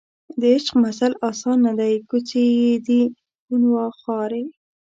د 0.39 0.41
عشق 0.55 0.73
مزل 0.83 1.13
اسان 1.29 1.57
نه 1.65 1.73
دی 1.79 1.93
کوڅې 2.09 2.43
یې 2.61 2.71
دي 2.87 3.01
خونخوارې 3.43 4.43